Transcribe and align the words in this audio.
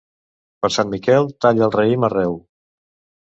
Per 0.63 0.69
Sant 0.77 0.89
Miquel 0.93 1.29
talla 1.45 1.67
el 1.67 1.73
raïm 1.75 2.09
arreu. 2.09 2.33